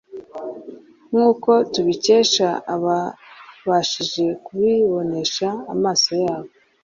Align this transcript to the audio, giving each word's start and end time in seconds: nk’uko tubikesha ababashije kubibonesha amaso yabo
nk’uko 1.09 1.51
tubikesha 1.73 2.47
ababashije 2.73 4.25
kubibonesha 4.45 5.47
amaso 5.73 6.11
yabo 6.23 6.49